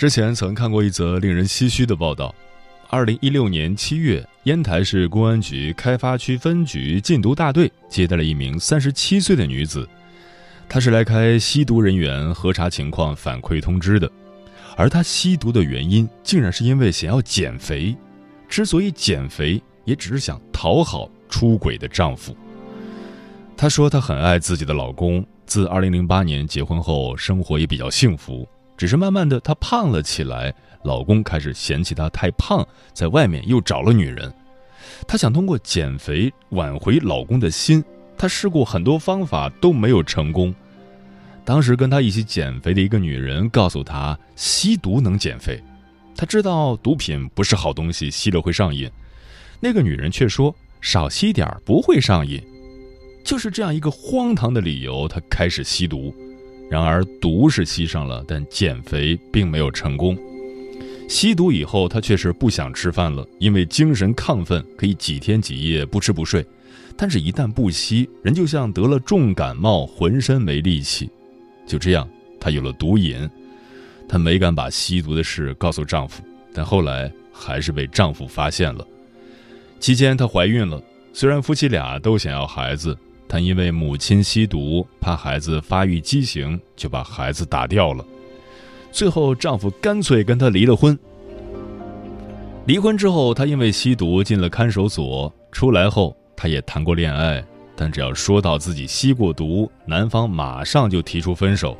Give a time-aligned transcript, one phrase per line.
[0.00, 2.34] 之前曾看过一则令人唏嘘的报道：，
[2.88, 9.86] 二零一六年七月，烟台市公安局开发区分局禁毒大队接待了一名三十七岁的女子，
[10.70, 14.10] 她是来开吸毒人员核查情况反馈通知的，
[14.74, 17.94] 而她吸毒的原因竟然是因为想要减肥，
[18.48, 22.34] 之所以减肥，也只是想讨好出轨的丈夫。
[23.54, 28.48] 她说她很爱自己的老公，自二零零八年结婚后，生活也比较幸福。
[28.80, 34.32] 只是慢慢的，她胖了起来，老公开始嫌弃她太胖，在外面又找了女人。
[35.06, 37.84] 她想通过减肥挽回老公的心，
[38.16, 40.54] 她试过很多方法都没有成功。
[41.44, 45.62] 当时跟她一起减肥的一个女人告诉她，吸毒能减肥。
[46.16, 48.90] 她知道毒品不是好东西，吸了会上瘾。
[49.60, 52.42] 那个女人却说少吸点不会上瘾。
[53.22, 56.14] 就是这样一个荒唐的理由，她开始吸毒。
[56.70, 60.16] 然而，毒是吸上了，但减肥并没有成功。
[61.08, 66.46] 吸毒以后，他却是不想吃饭了，因为精神亢奋，可以几天几夜不吃不睡。
[66.96, 71.10] 但是，一旦不吸，人就像得了重感冒，浑身没力气。
[71.66, 72.08] 就这样，
[72.38, 73.28] 她有了毒瘾。
[74.08, 76.22] 她没敢把吸毒的事告诉丈夫，
[76.54, 78.86] 但后来还是被丈夫发现了。
[79.80, 80.80] 期间，她怀孕了，
[81.12, 82.96] 虽然夫妻俩都想要孩子。
[83.30, 88.04] 她因为母亲吸毒，怕孩子发育畸形，就把孩子打掉了。
[88.90, 90.98] 最后，丈夫干脆跟她离了婚。
[92.66, 97.40] 离婚之后，她因为吸毒进了看守所，出来后，她也谈过恋爱，
[97.76, 101.78] 但只要说到自己吸过毒，男方马上就提出分手。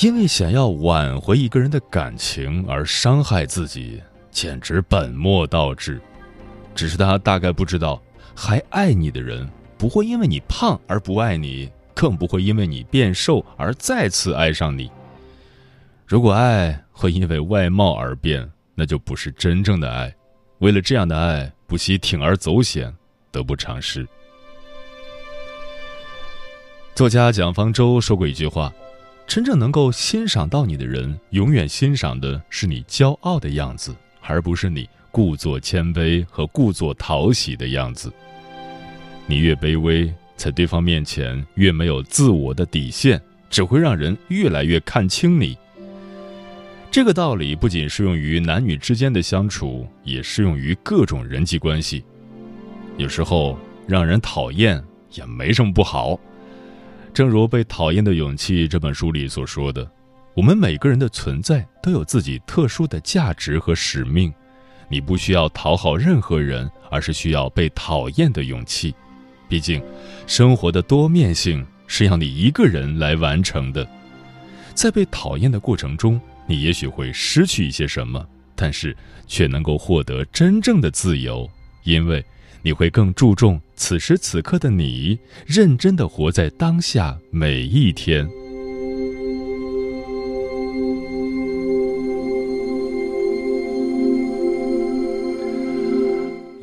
[0.00, 4.00] 因为想要挽回一个人的感情而伤害自己，
[4.30, 6.00] 简直本末倒置。
[6.72, 8.00] 只是她大概不知道。
[8.38, 9.48] 还爱你的人，
[9.78, 14.90] 不会因为你胖而不爱你，更不会因为你变瘦而再次爱上你。
[16.06, 20.14] 如果爱会因为外貌而变，那就不是真正的爱。
[20.58, 22.94] 为了这样的爱，不惜铤而走险，
[23.30, 24.06] 得不偿失。
[26.94, 28.72] 作家蒋方舟说过一句话
[29.26, 38.12] ：“真正能够欣赏到你的人，永远欣赏的是你骄傲的样子，而不是你。”故作谦卑和故作讨喜的样子，
[39.26, 43.20] 你越卑微，在对方面前越没有自我的底线，
[43.50, 45.56] 只会让人越来越看清你。
[46.92, 52.04] 这个道理不仅适用于男女之间的相处，也适用于各种人际关系。
[52.96, 54.82] 有时候让人讨厌
[55.12, 56.18] 也没什么不好。
[57.12, 59.90] 正如《被讨厌的勇气》这本书里所说的，
[60.34, 64.32] 我们每个人的存在都有自己特殊的价值和使命。
[64.88, 68.94] 你不需要讨好任何人，而是需要被讨厌的勇气。
[69.48, 69.82] 毕竟，
[70.26, 73.88] 生活的多面性是要你一个人来完成的。
[74.74, 78.96] 在被讨厌的过程中，你也许会失去一些什么，但是
[79.26, 81.48] 却能够获得真正的自由，
[81.84, 82.24] 因为
[82.62, 88.28] 你会更注重此时此刻的你，认真的活在当下每一天。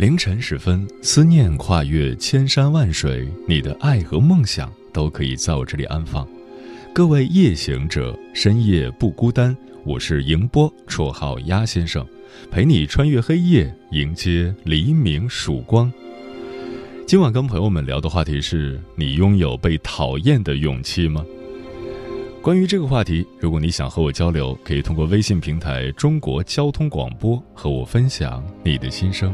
[0.04, 6.28] 凌晨时分，思念跨越千山万水，你的爱和梦想都可以在我这里安放。
[6.92, 9.56] 各位夜行者，深夜不孤单。
[9.86, 12.06] 我是迎波，绰号鸭先生，
[12.52, 15.90] 陪你穿越黑夜，迎接黎明曙光。
[17.08, 21.26] 今晚跟朋友们聊的话题是：你拥有被讨厌的勇气吗？
[22.42, 29.34] 关于这个话题，如果你想和我交流，可以通过微信平台“中国交通广播”和我分享你的心声。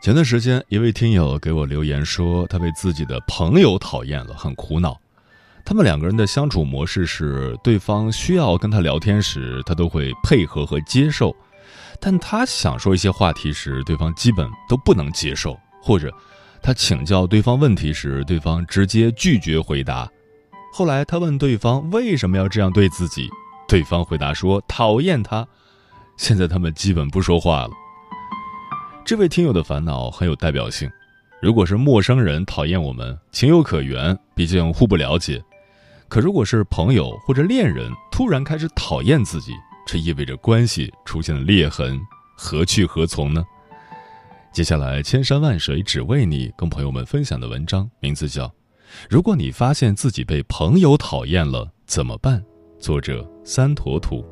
[0.00, 4.98] 前段时间，一位听友给我留言说，他被自己的朋友讨厌了，很苦恼。
[5.62, 11.28] 他们两个人的相处模式是，对方需要跟他聊天时，他都会配合和接受；
[12.00, 16.10] 但他想说一些话题时，对方基本都不能接受，或者
[16.62, 20.10] 他请教对方问题时，对方直接拒绝回答。
[20.72, 23.28] 后来他问对方为什么要这样对自己，
[23.68, 25.46] 对方回答说讨厌他。
[26.16, 27.70] 现在他们基本不说话了。
[29.10, 30.88] 这位听友的烦恼很有代表性。
[31.42, 35.42] 如果是陌生人讨厌我们，情有可原，毕竟互不了解。
[36.08, 39.50] 可如果是朋友或者恋人突然开始讨厌自己，
[39.84, 42.00] 这意味着关系出现了裂痕，
[42.36, 43.44] 何去何从呢？
[44.52, 48.46] 接下来，千山万水只为你，跟朋友们分享的文章名字叫
[49.08, 52.40] 《如果你发现自己被朋友讨厌了怎么办》，
[52.78, 54.24] 作者三坨土。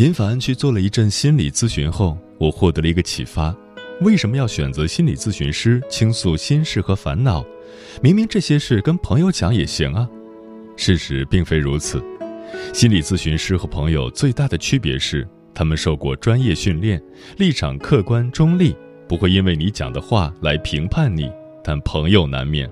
[0.00, 3.54] 频繁去做了一阵心理咨询后，我获得了一个启发：
[4.00, 7.44] 为什么要选择心理咨询师倾诉心事和烦恼？
[8.02, 10.08] 明明这些事跟朋友讲也行啊。
[10.74, 12.02] 事实并非如此。
[12.72, 16.98] 心理咨询师和朋友最大的区别是，他们受过专业训练，
[17.36, 18.74] 立场客观中立，
[19.06, 21.30] 不会因为你讲的话来评判你。
[21.62, 22.66] 但朋友难免，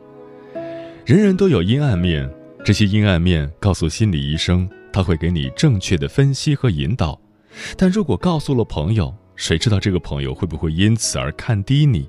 [1.04, 2.26] 人人都有阴暗面，
[2.64, 4.66] 这些阴暗面告诉心理医生。
[4.92, 7.20] 他会给你正确的分析和引导，
[7.76, 12.08] 但如果告诉了朋友，谁知道这个朋友会不会因此而看低你？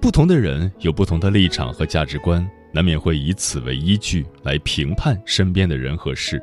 [0.00, 6.42] 不同的人有不同的立场和价值观，难免会以此为依据来评判身边的人和事。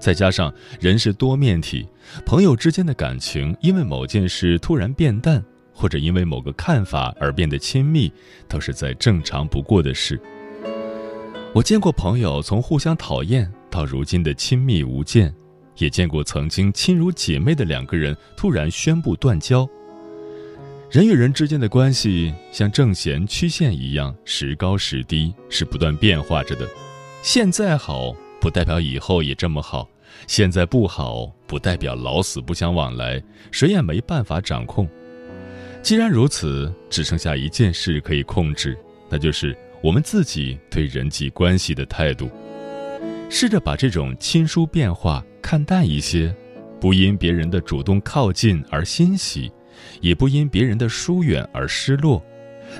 [0.00, 1.88] 再加上人是多面体，
[2.24, 8.12] 朋友之间的感情因为某件事突然变淡，或者因为某个看法而变得亲密，
[8.48, 10.20] 都是再正常不过的事。
[11.52, 13.52] 我见过朋友从互相讨厌。
[13.70, 15.34] 到如今的亲密无间，
[15.76, 19.68] 也见过曾经亲如姐妹的两个人突然宣布断交。
[20.90, 26.66] 人与人之间的关系像正弦曲线一样，时高时低，是不断变化着的。
[27.22, 29.86] 现在好，不代表以后也这么好；
[30.26, 33.22] 现在不好，不代表老死不相往来。
[33.50, 34.88] 谁也没办法掌控。
[35.82, 38.76] 既然如此，只剩下一件事可以控制，
[39.10, 42.30] 那就是我们自己对人际关系的态度。
[43.28, 46.34] 试着把这种亲疏变化看淡一些，
[46.80, 49.52] 不因别人的主动靠近而欣喜，
[50.00, 52.22] 也不因别人的疏远而失落，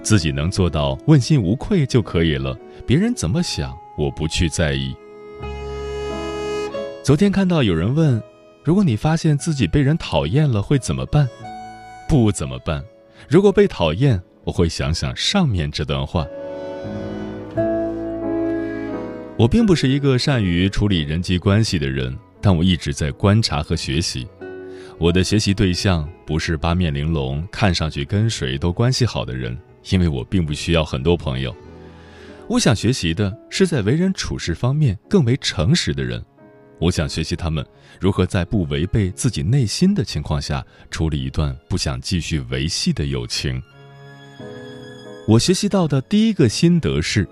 [0.02, 2.58] 自己能做到问心无愧就可以了。
[2.86, 4.94] 别人怎么想，我不去在意。
[7.02, 8.22] 昨天看到有人问
[8.64, 11.28] ：“如果你发现自己被人讨厌了，会怎么办？”
[12.08, 12.82] 不怎么办。
[13.28, 16.26] 如果被讨厌，我会想想上面这段话。
[19.38, 24.26] 我并不是一个善于处理人际关系的人，但我一直在观察和学习。
[24.98, 29.56] 我的学习对象不是八面玲珑、看上去跟谁都关系好的人，
[29.90, 31.54] 因为我并不需要很多朋友。
[32.48, 36.20] 我想学习的是在为人处事方面更为诚实的人。
[36.80, 37.64] 我想学习他们
[38.00, 43.62] 如何在不违背自己内心的情况下处理一段不想继续维系的友情。
[45.28, 47.28] 我学习到的第一个心得是。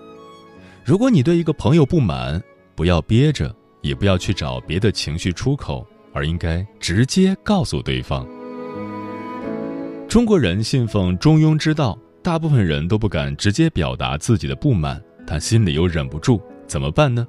[0.87, 2.41] 如果你对一个朋友不满，
[2.73, 8.25] 不要憋着，也不要去找别的情绪出口，而应该直接告诉对方。
[10.07, 17.27] 中国人信奉中庸之道，大部分人都不敢直接表达自己的不满，但心里又忍不住，怎么办呢？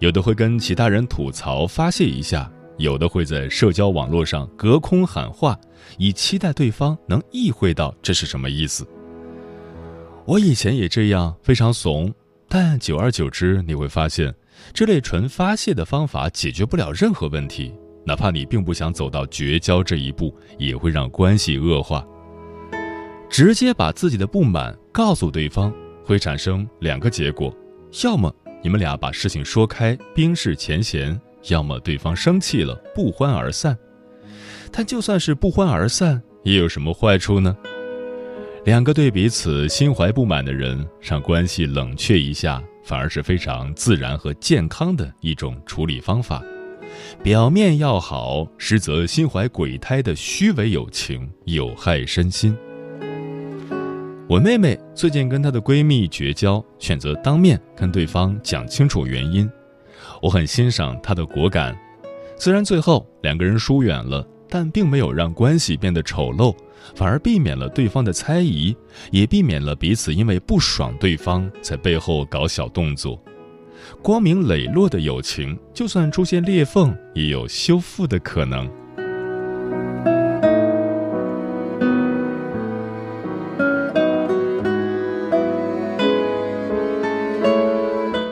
[0.00, 5.58] 有的会跟其他人吐槽发泄一下，有的会在社交网络上隔空喊话，
[5.96, 8.86] 以期待对方能意会到这是什么意思。
[10.26, 12.12] 我以前也这样，非常怂。
[12.54, 14.30] 但久而久之，你会发现，
[14.74, 17.72] 这类纯发泄的方法解决不了任何问题。
[18.04, 22.06] 哪怕你并不想走到绝交这一步，也会让关系恶化。
[23.30, 25.72] 直接把自己的不满告诉对方，
[26.04, 27.56] 会产生两个结果：
[28.04, 28.30] 要么
[28.62, 31.18] 你们俩把事情说开，冰释前嫌；
[31.48, 33.74] 要么对方生气了，不欢而散。
[34.70, 37.56] 但就算是不欢而散，也有什么坏处呢？
[38.64, 46.40] 两个对彼此心怀不满的人，让关系冷却一下，反而是非常自然和健康的一种处理方法。
[47.24, 52.56] 表面要好，实则心怀鬼胎的虚伪友情，有害身心。
[54.28, 59.50] 我妹妹最近跟她的闺蜜绝交，选择当面跟对方讲清楚原因。
[60.22, 61.76] 我很欣赏她的果敢，
[62.38, 66.54] 虽然最后两个人疏远了，但并没有让关系变得丑陋，
[66.94, 68.76] 反而避免了对方的猜疑，
[69.10, 73.18] 也避免了彼此因为不爽对方在背后搞小动作。
[74.02, 78.68] 光明磊落的友情，就算出现裂缝，也有修复的可能。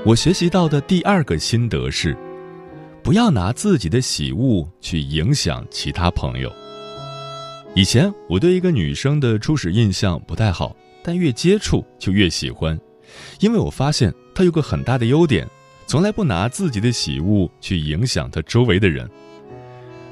[0.04, 2.14] 我学习到的第二个心得是，
[3.10, 6.48] 不要拿自己的喜恶去影响其他朋友。
[7.74, 12.78] 以前我对一个女生的初始印象不太好，但越接触就越喜欢，
[13.40, 15.44] 因为我发现她有个很大的优点，
[15.88, 19.10] 从来不拿自己的喜恶去影响她周围的人。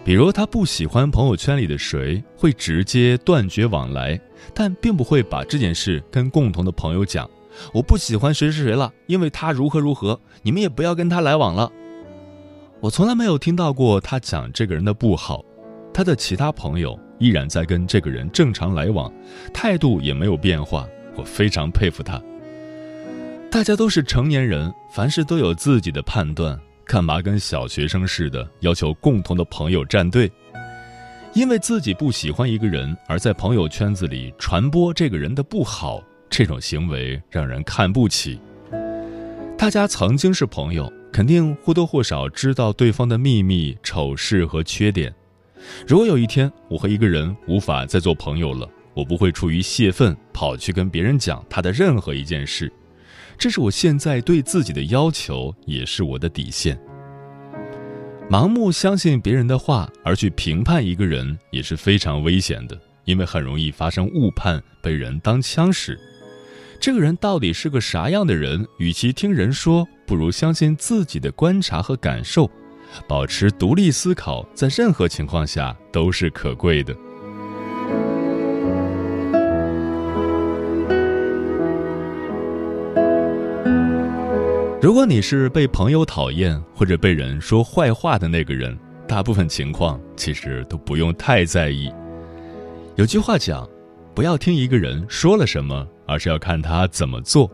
[0.04, 4.20] 比如她不喜欢朋友圈里的谁，会直接断绝往来，
[4.52, 7.30] 但并不会把这件事跟共同的朋友讲。
[7.72, 11.70] 我不喜欢谁谁谁了，因为他如何如何，你们也不要跟他来往了。
[12.80, 15.44] 我从来没有听到过他讲这个人的不好，
[15.92, 19.12] 他的其他朋友依然在跟这个人正常来往，
[19.52, 22.22] 态度也没有变化，我非常佩服他。
[23.50, 30.30] 大家都是成年人，凡事都有自己的判断，干嘛跟小学生似的要求共同的朋友站队？
[31.34, 36.00] 因为自己不喜欢一个人，而在朋友圈子里传播这个人的不好。
[36.30, 38.38] 这种行为让人看不起。
[39.56, 45.14] 大家曾经是朋友，肯定或多或少知道对方的秘密、丑事和缺点。
[45.86, 52.72] 如果有一天我和一个人无法再做朋友了，我不会出于泄愤跑去跟别人讲他的任何一件事。
[53.36, 56.78] 这是我现在对自己的要求，也是我的底线。
[58.30, 65.98] 盲目相信别人的话而去评判一个人也是非常危险的，因为很容易发生误判，被人当枪使。
[66.80, 68.64] 这个人到底是个啥样的人？
[68.76, 72.48] 与其听人说，不如相信自己的观察和感受，
[73.08, 76.94] 保持独立思考，在任何情况下都是可贵的。
[84.80, 91.92] 如果你是被朋友讨厌或者被人说坏话的那个人，大部分情况其实都不用太在意。
[92.94, 93.68] 有句话讲。
[94.18, 97.48] 不要听一个人说了什么，而是要看他怎么做。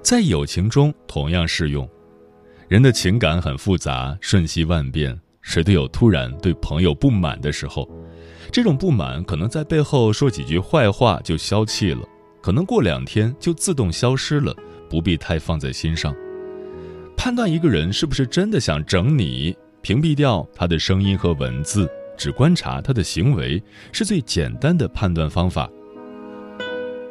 [0.00, 1.90] 在友情中同样适用。
[2.68, 7.90] 人的情感很复杂，瞬息万变，谁都有突然对朋友不满的时候。
[8.52, 12.06] 这种不满可能在背后说几句坏话就消气了，
[12.40, 14.54] 可能过两天就自动消失了，
[14.88, 16.14] 不必太放在心上。
[17.16, 25.68] 判断一个人是不是真的想整你，屏蔽掉他的声音和文字，只观察他的行为，是最简单的判断方法。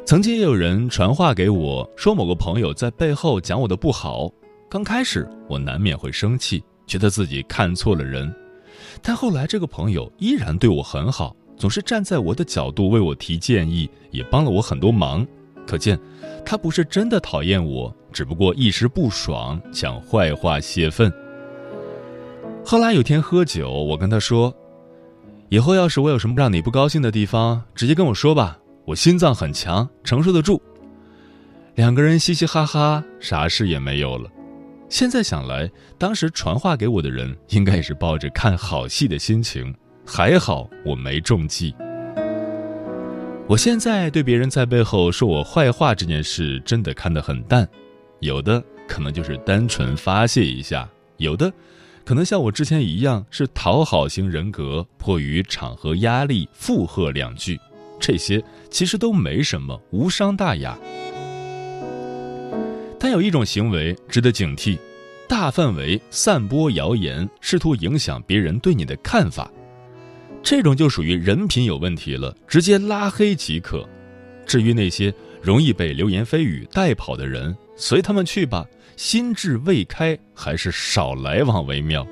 [0.04, 4.28] 曾经也有人传话给我，说某个朋友在背后讲我的不好。
[4.68, 8.32] 刚开始我难免会生气，觉得自己看错了人。
[9.02, 15.24] 但后来这个朋友依然对我很好，总是站在我的角度为我提建议，也帮了我很多忙。
[15.64, 15.96] 可见，
[16.44, 21.12] 他不是真的讨厌我，只不过一时不爽，讲坏话泄愤。
[22.64, 24.52] 后来有天喝酒，我跟他说
[25.50, 28.58] ：“以后要是我有什么让你不高兴的地方，直接跟我说吧。”
[28.90, 30.60] 我心脏很强，承受得住。
[31.76, 34.28] 两个人嘻嘻哈哈，啥事也没有了。
[34.88, 39.72] 现在想来，当时传话给我的人应该也是抱着看好戏的心情，
[40.04, 41.72] 还好我没中计。
[43.46, 47.68] 我现在对别人在背后说我坏话这件事真的看得很淡，
[48.18, 51.52] 有的可能就是单纯发泄一下，有的
[52.04, 57.56] 可能像我之前一样是讨好型人格，迫于场合压力附和两句。
[58.00, 60.76] 这些其实都没什么，无伤大雅。
[62.98, 64.78] 但有一种行为值得警惕：
[65.28, 69.50] 大范围散播谣言，试图影响别人对你的看法，
[70.42, 73.88] 这种就属于人品有问题了，直接拉黑即可。
[74.46, 78.66] 至于那些容易被流言蜚语带跑的人，随他们去吧，
[78.96, 82.06] 心智未开，还是少来往为妙。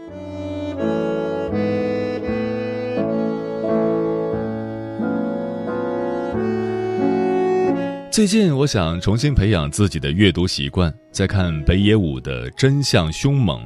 [8.19, 13.61] 最近我想重新培养自己的阅读习惯，在看北野武的《真相凶猛》，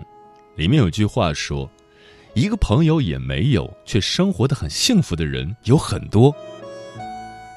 [0.57, 1.67] 里面有句话说
[2.37, 6.37] ：“一个朋友也没有，却生活的很幸福的人有很多。”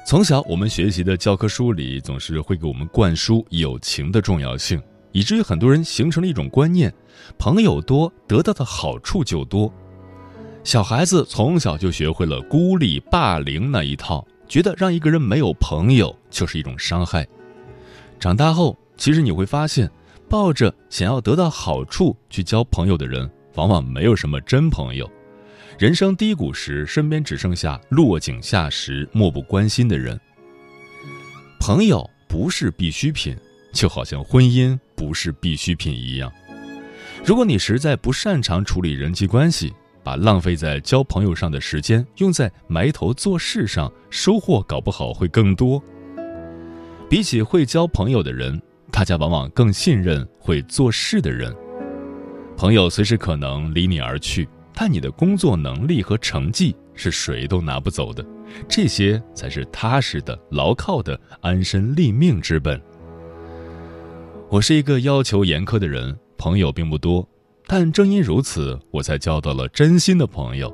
[0.08, 6.90] 从小我们学习的教科书里总是会给我们灌输友情的重要性，以至于很多人形成了一种观念：
[7.36, 9.70] 朋友多，得到的好处就多。
[10.64, 14.26] 小孩子从小就学会了孤立、霸凌那一套。
[14.48, 17.26] 觉得让一个人没有朋友就是一种伤害。
[18.18, 19.90] 长大后，其实你会发现，
[20.28, 25.10] 抱着想要得到好处去交朋友的人，往往没有什么真朋友。
[25.78, 30.18] 人生低谷时，身边只剩下落井下石、漠不关心的人。
[31.60, 33.36] 朋友不是必需品，
[33.72, 36.32] 就好像婚姻不是必需品一样。
[37.24, 39.74] 如果你实在不擅长处理人际关系，
[40.06, 45.82] 把浪费在交朋友上的时间用在埋头做事上，收获搞不好会更多。
[47.10, 51.52] 比起会交朋友的人，大家往往更信任会做事的人。
[52.56, 58.24] 朋友随时可能离你而去，但你的工作能力和成绩是谁都拿不走的，
[58.68, 62.80] 这些才是踏实的、牢靠的安身立命之本。
[64.48, 67.28] 我是一个要求严苛的人，朋友并不多。
[67.66, 70.72] 但正因如此，我才交到了真心的朋友。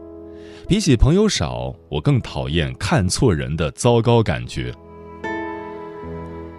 [0.69, 4.73] 比起朋友少，我更讨厌看错人的糟糕感觉。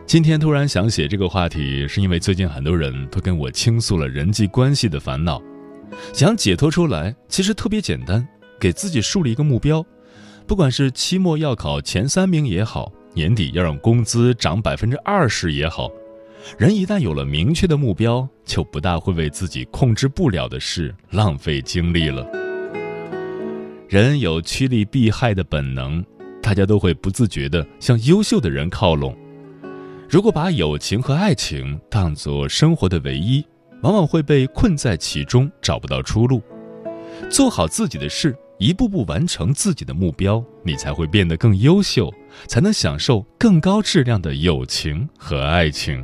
[0.05, 5.41] 今天突然想写这个话题，是因为最近很多人都跟我倾诉了人际关系的烦恼，
[6.13, 8.27] 想解脱出来，其实特别简单，
[8.59, 9.85] 给自己树立一个目标，
[10.45, 15.89] 不管是期末要考前三名也好，年底要让工资涨百分之二十也好。
[16.57, 22.27] 人一旦有了明确的目标，就不大会为自己控制不了的事浪费精力了。
[23.87, 26.03] 人有趋利避害的本能，
[26.41, 29.15] 大家都会不自觉地向优秀的人靠拢。
[30.09, 33.43] 如果把友情和爱情当作生活的唯一，
[33.81, 36.41] 往往会被困在其中，找不到出路。
[37.29, 42.13] 做好自己的事，一步步完成自己的目标，你才会变得更优秀，
[42.47, 46.03] 才能享受更高质量的友情和爱情。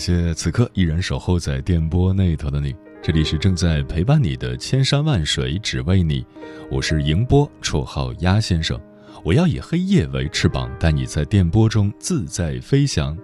[0.00, 6.24] 谢此刻依然守候在电波那头的你，这里是正在陪伴你的千山万水只为你，
[6.70, 8.80] 我是迎波，绰号鸭先生。
[9.22, 13.14] 我要以黑夜为翅膀，带你在电波中自在飞翔。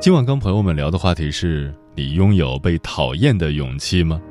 [0.00, 4.22] 今晚跟朋友们聊的话题是：你拥有被讨厌的勇气吗？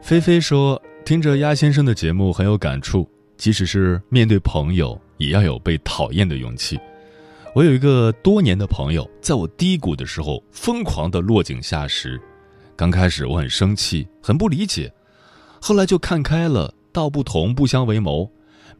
[0.00, 6.80] 菲菲说，听着鸭先生的节目很有感触，即使是面对朋友，也要有被讨厌的勇气。
[7.54, 12.18] 我有一个多年的朋友，在我低谷的时候疯狂的落井下石。
[12.74, 14.90] 刚开始我很生气，很不理解，
[15.60, 18.30] 后来就看开了，道不同不相为谋，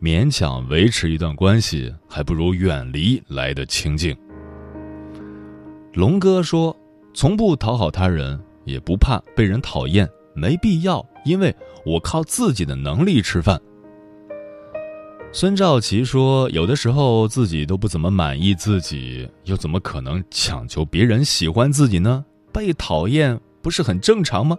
[0.01, 4.17] 勉强维持一段关系，还不如远离来的清静。
[5.93, 6.75] 龙哥说
[7.13, 11.55] ：“从不讨好他人，也不怕被人讨厌，没必要，因为
[11.85, 13.61] 我靠自己的能力吃饭。”
[15.35, 22.23] 孙兆奇说：“有的时候自己都不怎么满意自己，又怎么可能强求别人喜欢自己呢？
[22.53, 24.55] 被讨厌不是很正常吗？”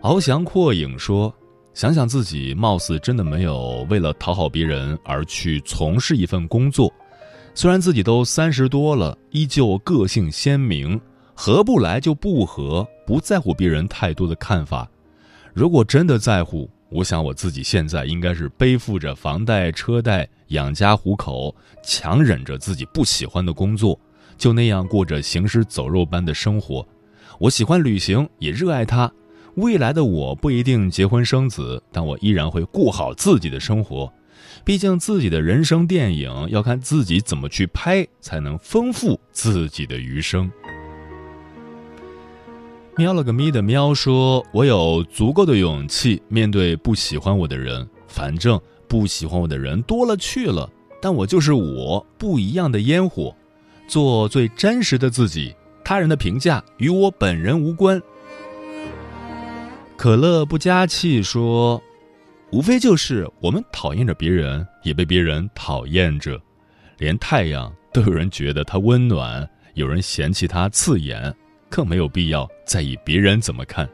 [0.00, 1.34] 翱翔阔影说
[1.74, 6.88] ：“想想自己，貌似真的没有为了讨好别人而去从事一份工作。
[7.52, 11.00] 虽然自己都三十多了，依旧个性鲜明，
[11.34, 14.88] 合不来就不合，不在乎别人太多的看法。
[15.52, 23.98] 如果真的在乎。”我想我自己现在应该是背负着房贷车贷养家糊口，强忍着自己不喜欢的工作，
[24.38, 26.86] 就那样过着行尸走肉般的生活。
[27.38, 29.12] 我喜欢旅行，也热爱它。
[29.56, 34.12] 未来的我不一定结婚生子，但我依然会过好自己的生活。
[34.64, 40.50] 毕竟自己的人生电影要看自己怎么去拍，才能丰富自己的余生。
[42.98, 50.66] 喵了个咪的喵说：“我有足够的勇气面对不喜欢我的人，反正不喜欢我的人多了去了，
[50.98, 53.36] 但我就是我，不一样的烟火，
[53.86, 55.54] 做最真实的自己。
[55.84, 58.00] 他人的评价与我本人无关。
[59.98, 61.80] 可乐不加气说
[62.50, 66.40] ：“无非就是我们讨厌着别人，也被别人讨厌着，
[66.96, 71.32] 连太阳都有人觉得它温暖，有人嫌弃它刺眼，
[71.68, 73.88] 更没有必要在意别人怎么看。”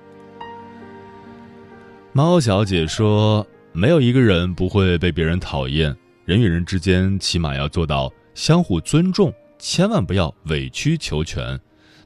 [2.13, 11.59] 猫小姐说：“没有一个人不会被别人讨厌，人与人之间起码要做到相互尊重，千万不要委曲求全。”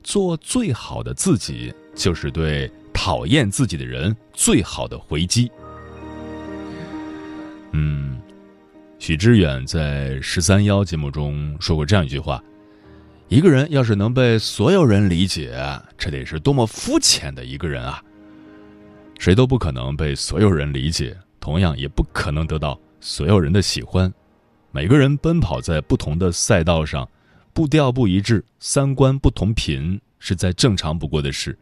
[0.05, 5.51] 做最好的自己，就是对讨厌自己的人最好的回击。
[7.73, 8.17] 嗯，
[9.01, 12.41] 许知远在十三幺节目中说过这样一句话：
[13.29, 15.59] 一个人要是能被所有人理解，
[15.99, 18.01] 这得是多么肤浅的一个人啊！
[19.19, 24.13] 谁都不可能被所有人理解，同样也不可能得到所有人的喜欢。
[24.71, 27.09] 每个人奔跑在不同的赛道上。
[27.53, 31.59] 步调不一致，三观不同频，是再正常不过的事。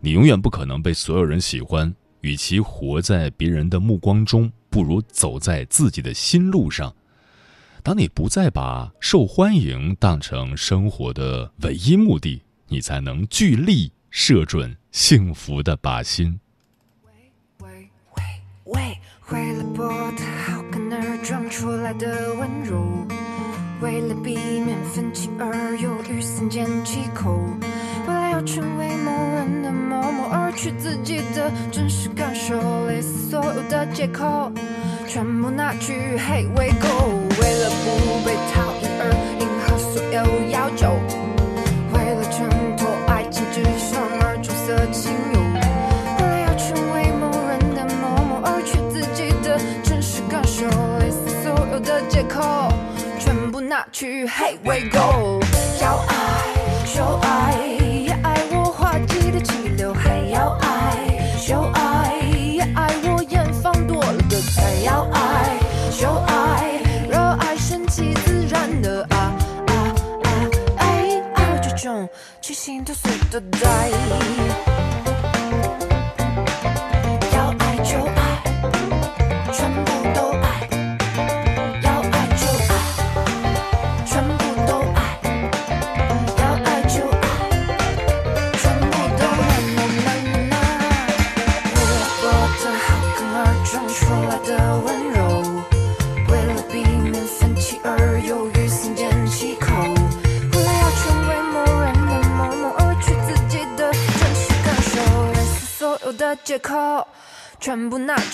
[0.00, 1.92] 你永远不可能被所有人喜欢。
[2.20, 6.94] 与其活在别人的目光中，不如走在自己的心路上。
[7.84, 16.40] 当你不再把受欢迎当成生活的唯一目的，你才能聚力射准幸福的靶心。
[17.02, 17.12] 喂
[17.60, 18.22] 喂喂
[18.72, 18.98] 喂，
[19.30, 23.06] 为了博得好看而装出来的温柔。
[23.82, 27.32] 为了避免分歧而犹豫，三缄其口；
[28.08, 34.50] 为了要成为某人的某某而去自己的真实感受，类似所有的借口
[35.06, 36.88] 全部拿去黑喂狗。
[37.40, 37.84] 为了不
[38.24, 39.02] 被讨厌而
[39.40, 40.16] 迎合所有
[40.50, 40.98] 要求，
[41.92, 45.38] 为了挣脱爱情之上而出色情友，
[46.18, 50.66] 为了要成为某人的某某而去自己的真实感受，
[50.98, 52.42] 类似所有的借口。
[53.18, 55.40] 全部拿去黑喂狗，
[55.80, 56.12] 要爱
[56.94, 57.54] 就爱，
[58.04, 60.96] 也爱我滑稽的气流，还要爱
[61.46, 61.83] 就爱，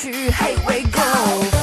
[0.02, 1.59] 去黑喂狗，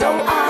[0.00, 0.47] 爱就